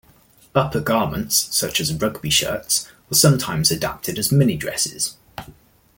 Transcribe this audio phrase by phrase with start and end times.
[0.55, 5.15] Upper garments, such as rugby shirts, were sometimes adapted as mini-dresses.